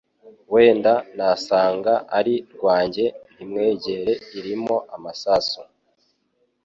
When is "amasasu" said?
4.95-5.61